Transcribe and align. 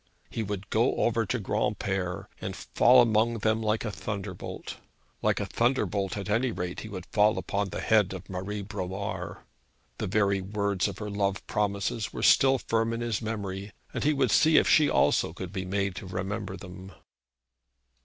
He 0.31 0.41
would 0.41 0.71
go 0.71 0.95
over 0.95 1.27
to 1.27 1.37
Granpere, 1.37 2.25
and 2.41 2.55
fall 2.55 3.03
among 3.03 3.37
them 3.37 3.61
like 3.61 3.85
a 3.85 3.91
thunderbolt. 3.91 4.77
Like 5.21 5.39
a 5.39 5.45
thunderbolt, 5.45 6.17
at 6.17 6.27
any 6.27 6.51
rate, 6.51 6.79
he 6.79 6.89
would 6.89 7.05
fall 7.11 7.37
upon 7.37 7.69
the 7.69 7.81
head 7.81 8.11
of 8.11 8.27
Marie 8.27 8.63
Bromar. 8.63 9.45
The 9.99 10.07
very 10.07 10.41
words 10.41 10.87
of 10.87 10.97
her 10.97 11.09
love 11.11 11.45
promises 11.45 12.11
were 12.11 12.23
still 12.23 12.57
firm 12.57 12.93
in 12.93 13.01
his 13.01 13.21
memory, 13.21 13.73
and 13.93 14.03
he 14.03 14.11
would 14.11 14.31
see 14.31 14.57
if 14.57 14.67
she 14.67 14.89
also 14.89 15.33
could 15.33 15.53
be 15.53 15.65
made 15.65 15.93
to 15.97 16.07
remember 16.07 16.57
them. 16.57 16.93